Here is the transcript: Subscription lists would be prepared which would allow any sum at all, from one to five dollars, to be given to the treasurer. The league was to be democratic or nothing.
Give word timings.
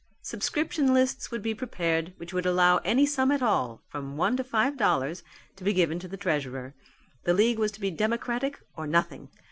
Subscription 0.23 0.95
lists 0.95 1.29
would 1.29 1.43
be 1.43 1.53
prepared 1.53 2.13
which 2.17 2.33
would 2.33 2.47
allow 2.47 2.77
any 2.77 3.05
sum 3.05 3.31
at 3.31 3.43
all, 3.43 3.83
from 3.87 4.17
one 4.17 4.35
to 4.35 4.43
five 4.43 4.75
dollars, 4.75 5.21
to 5.57 5.63
be 5.63 5.73
given 5.73 5.99
to 5.99 6.07
the 6.07 6.17
treasurer. 6.17 6.73
The 7.25 7.35
league 7.35 7.59
was 7.59 7.71
to 7.73 7.79
be 7.79 7.91
democratic 7.91 8.59
or 8.75 8.87
nothing. 8.87 9.29